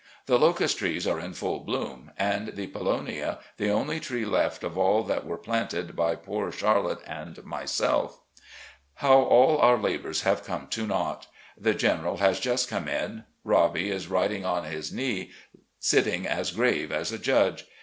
[0.25, 4.75] The locust trees are in full bloom, and the polonia, the only tree left of
[4.75, 8.19] all that were planted by poor Char lotte and myself.
[8.95, 11.27] How all our labours have come to naught.
[11.55, 13.25] The General has just come in.
[13.43, 15.29] Robbie is riding on his knee,
[15.79, 17.67] sitting as grave as a judge.